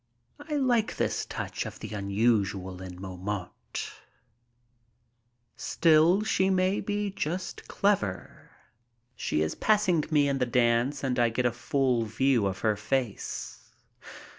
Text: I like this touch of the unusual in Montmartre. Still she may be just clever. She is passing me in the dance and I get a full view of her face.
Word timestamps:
I 0.39 0.55
like 0.55 0.97
this 0.97 1.27
touch 1.27 1.63
of 1.67 1.77
the 1.77 1.93
unusual 1.93 2.81
in 2.81 2.99
Montmartre. 2.99 3.91
Still 5.55 6.23
she 6.23 6.49
may 6.49 6.79
be 6.81 7.11
just 7.11 7.67
clever. 7.67 8.49
She 9.15 9.43
is 9.43 9.53
passing 9.53 10.03
me 10.09 10.27
in 10.27 10.39
the 10.39 10.47
dance 10.47 11.03
and 11.03 11.19
I 11.19 11.29
get 11.29 11.45
a 11.45 11.51
full 11.51 12.05
view 12.05 12.47
of 12.47 12.61
her 12.61 12.75
face. 12.75 13.69